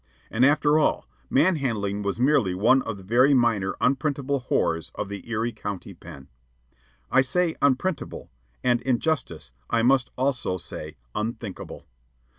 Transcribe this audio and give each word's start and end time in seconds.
And 0.31 0.43
after 0.43 0.79
all, 0.79 1.07
man 1.29 1.57
handling 1.57 2.01
was 2.01 2.19
merely 2.19 2.55
one 2.55 2.81
of 2.81 2.97
the 2.97 3.03
very 3.03 3.35
minor 3.35 3.75
unprintable 3.79 4.39
horrors 4.39 4.91
of 4.95 5.09
the 5.09 5.29
Erie 5.29 5.51
County 5.51 5.93
Pen. 5.93 6.27
I 7.11 7.21
say 7.21 7.55
"unprintable"; 7.61 8.31
and 8.63 8.81
in 8.81 8.97
justice 8.97 9.51
I 9.69 9.83
must 9.83 10.09
also 10.17 10.57
say 10.57 10.97
"unthinkable." 11.13 11.85